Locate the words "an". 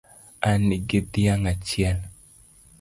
0.49-0.63